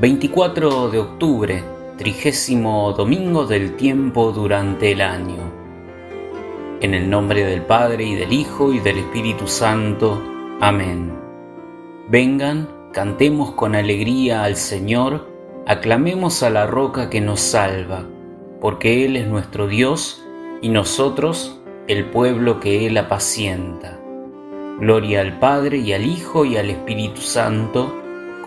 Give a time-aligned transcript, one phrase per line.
[0.00, 1.64] ...24 de octubre...
[1.96, 5.52] ...trigésimo domingo del tiempo durante el año...
[6.80, 10.22] ...en el nombre del Padre y del Hijo y del Espíritu Santo...
[10.60, 11.12] Amén.
[12.08, 15.28] Vengan, cantemos con alegría al Señor,
[15.66, 18.04] aclamemos a la roca que nos salva,
[18.60, 20.24] porque Él es nuestro Dios
[20.62, 23.98] y nosotros el pueblo que Él apacienta.
[24.78, 27.97] Gloria al Padre y al Hijo y al Espíritu Santo,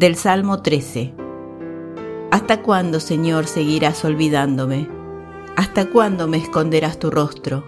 [0.00, 1.12] Del Salmo 13.
[2.30, 4.88] ¿Hasta cuándo, Señor, seguirás olvidándome?
[5.56, 7.64] ¿Hasta cuándo me esconderás tu rostro?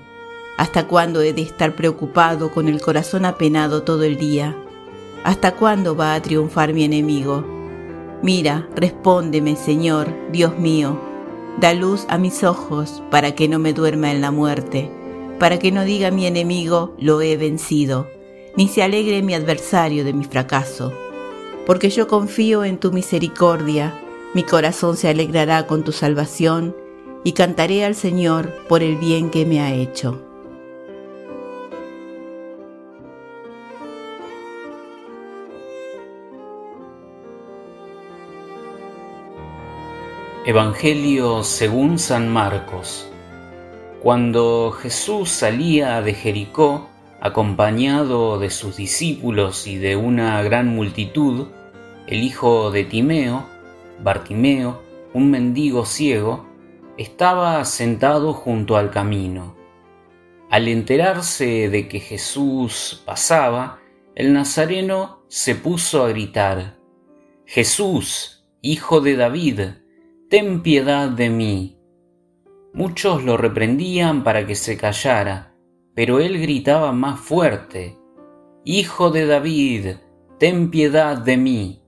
[0.57, 4.57] ¿Hasta cuándo he de estar preocupado con el corazón apenado todo el día?
[5.25, 7.45] ¿Hasta cuándo va a triunfar mi enemigo?
[8.23, 10.99] Mira, respóndeme, Señor, Dios mío.
[11.61, 14.91] Da luz a mis ojos para que no me duerma en la muerte,
[15.39, 18.09] para que no diga mi enemigo, lo he vencido,
[18.57, 20.95] ni se alegre mi adversario de mi fracaso.
[21.67, 23.99] Porque yo confío en tu misericordia,
[24.35, 26.75] mi corazón se alegrará con tu salvación,
[27.25, 30.21] y cantaré al Señor por el bien que me ha hecho.
[40.45, 43.09] Evangelio según San Marcos.
[44.03, 46.89] Cuando Jesús salía de Jericó,
[47.23, 51.47] acompañado de sus discípulos y de una gran multitud,
[52.09, 53.47] el hijo de Timeo,
[54.03, 54.83] Bartimeo,
[55.15, 56.45] un mendigo ciego,
[56.99, 59.55] estaba sentado junto al camino.
[60.51, 63.79] Al enterarse de que Jesús pasaba,
[64.17, 66.77] el nazareno se puso a gritar,
[67.47, 69.61] Jesús, hijo de David,
[70.29, 71.79] ten piedad de mí.
[72.75, 75.52] Muchos lo reprendían para que se callara,
[75.95, 77.99] pero él gritaba más fuerte,
[78.65, 79.97] Hijo de David,
[80.39, 81.83] ten piedad de mí.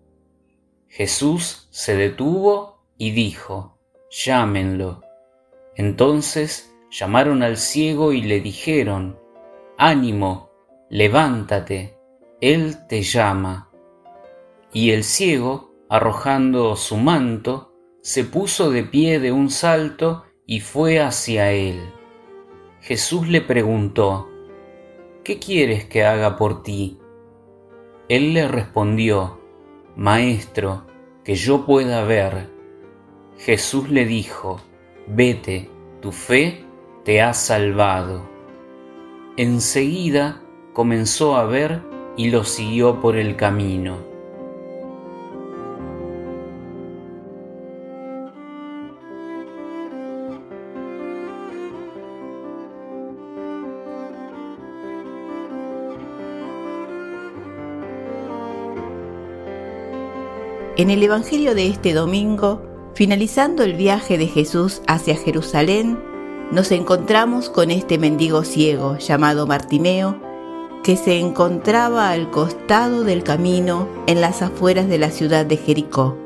[0.89, 3.79] Jesús se detuvo y dijo,
[4.11, 5.03] Llámenlo.
[5.77, 9.19] Entonces llamaron al ciego y le dijeron,
[9.79, 10.51] Ánimo,
[10.91, 11.97] levántate,
[12.41, 13.71] él te llama.
[14.73, 17.73] Y el ciego, arrojando su manto,
[18.03, 21.81] se puso de pie de un salto y fue hacia él.
[22.87, 24.29] Jesús le preguntó,
[25.25, 26.99] ¿Qué quieres que haga por ti?
[28.11, 29.41] Él le respondió,
[29.97, 30.85] Maestro,
[31.25, 32.51] que yo pueda ver.
[33.39, 34.61] Jesús le dijo,
[35.07, 35.71] Vete,
[36.03, 36.63] tu fe
[37.07, 38.29] te ha salvado.
[39.39, 40.43] Enseguida
[40.75, 41.81] comenzó a ver
[42.19, 43.97] y lo siguió por el camino.
[60.77, 62.61] En el Evangelio de este domingo,
[62.97, 66.01] finalizando el viaje de Jesús hacia Jerusalén,
[66.51, 70.21] nos encontramos con este mendigo ciego llamado Martimeo,
[70.83, 76.19] que se encontraba al costado del camino en las afueras de la ciudad de Jericó.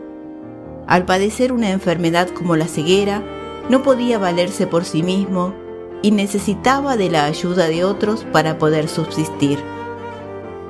[0.87, 3.23] Al padecer una enfermedad como la ceguera,
[3.69, 5.53] no podía valerse por sí mismo
[6.01, 9.59] y necesitaba de la ayuda de otros para poder subsistir.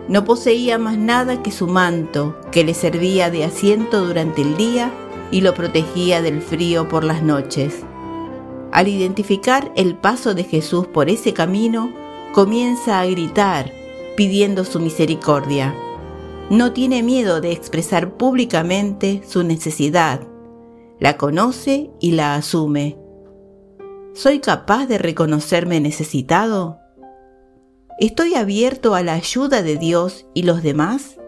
[0.08, 4.90] No poseía más nada que su manto, que le servía de asiento durante el día
[5.30, 7.84] y lo protegía del frío por las noches.
[8.72, 11.92] Al identificar el paso de Jesús por ese camino,
[12.32, 13.72] comienza a gritar,
[14.16, 15.74] pidiendo su misericordia.
[16.50, 20.26] No tiene miedo de expresar públicamente su necesidad.
[20.98, 22.98] La conoce y la asume.
[24.14, 26.78] ¿Soy capaz de reconocerme necesitado?
[28.00, 31.18] ¿Estoy abierto a la ayuda de Dios y los demás?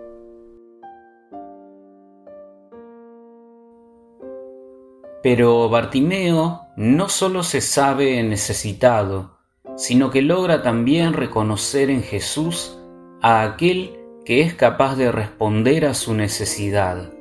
[5.21, 9.37] Pero Bartimeo no solo se sabe necesitado,
[9.77, 12.79] sino que logra también reconocer en Jesús
[13.21, 17.13] a aquel que es capaz de responder a su necesidad.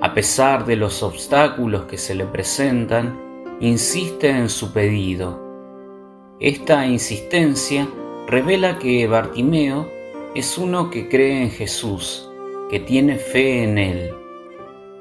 [0.00, 5.40] A pesar de los obstáculos que se le presentan, insiste en su pedido.
[6.40, 7.86] Esta insistencia
[8.30, 9.90] revela que Bartimeo
[10.36, 12.30] es uno que cree en Jesús,
[12.70, 14.14] que tiene fe en Él.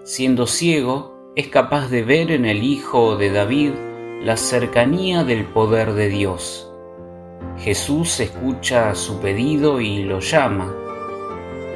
[0.03, 3.73] Siendo ciego, es capaz de ver en el Hijo de David
[4.23, 6.73] la cercanía del poder de Dios.
[7.59, 10.73] Jesús escucha su pedido y lo llama.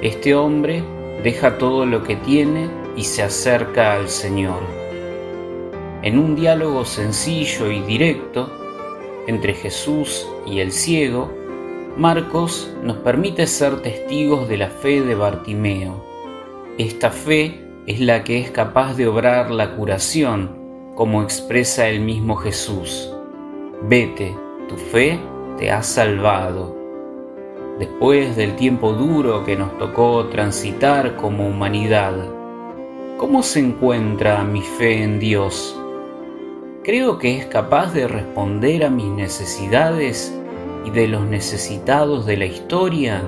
[0.01, 0.83] Este hombre
[1.23, 2.67] deja todo lo que tiene
[2.97, 4.63] y se acerca al Señor.
[6.01, 8.51] En un diálogo sencillo y directo
[9.27, 11.42] entre Jesús y el ciego,
[11.97, 16.03] Marcos nos permite ser testigos de la fe de Bartimeo.
[16.79, 20.57] Esta fe es la que es capaz de obrar la curación,
[20.95, 23.13] como expresa el mismo Jesús.
[23.83, 24.35] Vete,
[24.67, 25.19] tu fe
[25.59, 26.75] te ha salvado.
[27.77, 32.15] Después del tiempo duro que nos tocó transitar como humanidad,
[33.17, 35.79] ¿cómo se encuentra mi fe en Dios?
[36.83, 40.35] Creo que es capaz de responder a mis necesidades
[40.85, 43.23] y de los necesitados de la historia?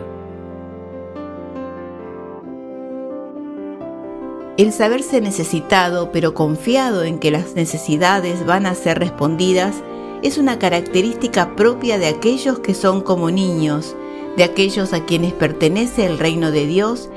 [4.58, 9.76] El saberse necesitado pero confiado en que las necesidades van a ser respondidas
[10.24, 13.96] es una característica propia de aquellos que son como niños,
[14.38, 17.10] de aquellos a quienes pertenece el reino de Dios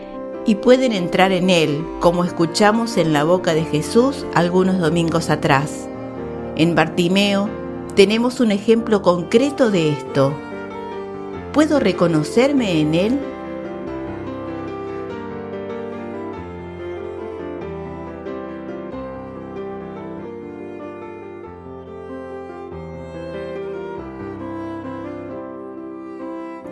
[0.47, 5.88] y pueden entrar en Él, como escuchamos en la boca de Jesús algunos domingos atrás.
[6.57, 7.49] En Bartimeo
[7.98, 10.32] tenemos un ejemplo concreto de esto.
[11.52, 13.18] ¿Puedo reconocerme en Él?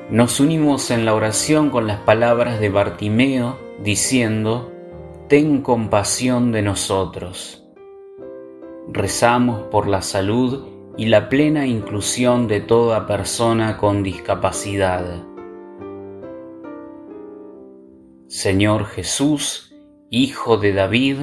[0.08, 4.70] Nos unimos en la oración con las palabras de Bartimeo diciendo,
[5.26, 7.64] Ten compasión de nosotros.
[8.92, 15.24] Rezamos por la salud y la plena inclusión de toda persona con discapacidad.
[18.28, 19.74] Señor Jesús,
[20.10, 21.16] Hijo de David,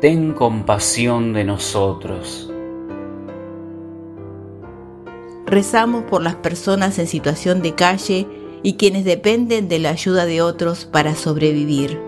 [0.00, 2.52] ten compasión de nosotros.
[5.46, 8.26] Rezamos por las personas en situación de calle
[8.62, 12.00] y quienes dependen de la ayuda de otros para sobrevivir.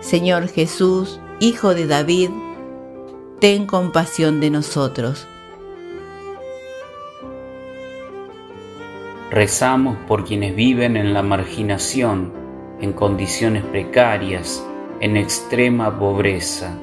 [0.00, 2.30] Señor Jesús, Hijo de David,
[3.40, 5.26] ten compasión de nosotros.
[9.30, 12.32] Rezamos por quienes viven en la marginación,
[12.80, 14.64] en condiciones precarias,
[15.00, 16.76] en extrema pobreza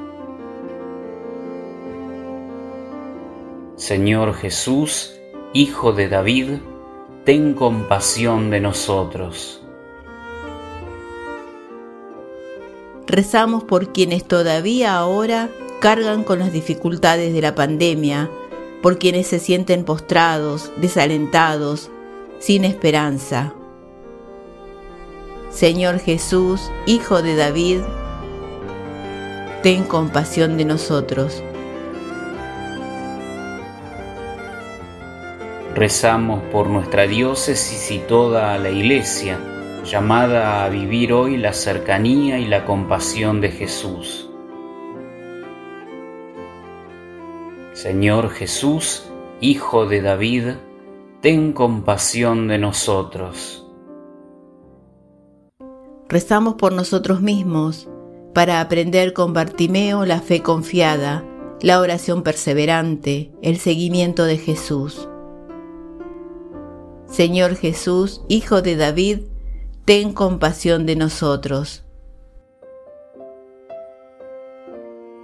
[3.83, 5.19] Señor Jesús,
[5.51, 6.51] Hijo de David,
[7.25, 9.61] ten compasión de nosotros.
[13.05, 15.49] Rezamos por quienes todavía ahora
[15.83, 18.31] cargan con las dificultades de la pandemia,
[18.81, 21.91] por quienes se sienten postrados, desalentados,
[22.39, 23.53] sin esperanza.
[25.49, 27.79] Señor Jesús, Hijo de David,
[29.61, 31.43] ten compasión de nosotros.
[35.75, 39.37] Rezamos por nuestra diócesis y toda la Iglesia,
[39.83, 44.29] llamada a vivir hoy la cercanía y la compasión de Jesús.
[47.83, 49.03] Señor Jesús,
[49.41, 50.51] Hijo de David,
[51.19, 53.67] ten compasión de nosotros.
[56.07, 57.89] Rezamos por nosotros mismos,
[58.33, 61.25] para aprender con Bartimeo la fe confiada,
[61.59, 65.09] la oración perseverante, el seguimiento de Jesús.
[67.07, 69.19] Señor Jesús, Hijo de David,
[69.83, 71.83] ten compasión de nosotros.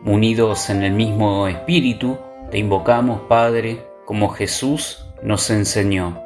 [0.04, 2.18] Unidos en el mismo Espíritu,
[2.52, 6.22] te invocamos, Padre, como Jesús nos enseñó.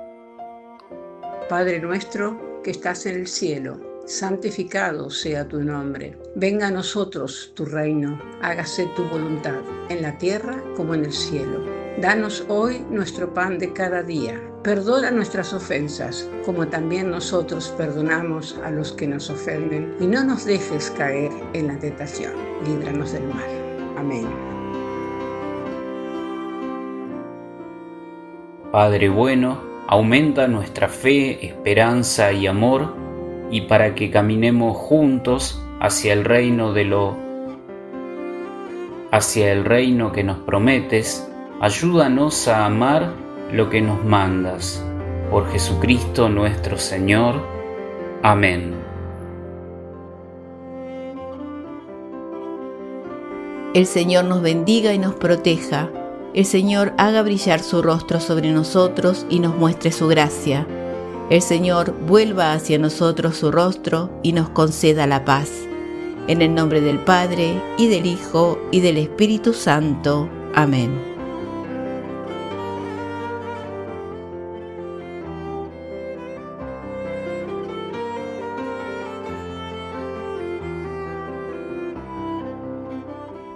[1.49, 6.17] Padre nuestro que estás en el cielo, santificado sea tu nombre.
[6.35, 11.65] Venga a nosotros tu reino, hágase tu voluntad, en la tierra como en el cielo.
[11.99, 18.71] Danos hoy nuestro pan de cada día Perdona nuestras ofensas, como también nosotros perdonamos a
[18.71, 22.31] los que nos ofenden, y no nos dejes caer en la tentación.
[22.65, 23.97] Líbranos del mal.
[23.97, 24.52] Amén.
[28.73, 32.95] Padre bueno, aumenta nuestra fe, esperanza y amor,
[33.51, 37.15] y para que caminemos juntos hacia el reino de lo
[39.11, 41.29] hacia el reino que nos prometes,
[41.61, 43.13] ayúdanos a amar
[43.51, 44.83] lo que nos mandas.
[45.29, 47.47] Por Jesucristo nuestro Señor.
[48.23, 48.73] Amén.
[53.75, 55.91] El Señor nos bendiga y nos proteja.
[56.33, 60.65] El Señor haga brillar su rostro sobre nosotros y nos muestre su gracia.
[61.29, 65.49] El Señor vuelva hacia nosotros su rostro y nos conceda la paz.
[66.27, 70.27] En el nombre del Padre, y del Hijo, y del Espíritu Santo.
[70.55, 71.12] Amén.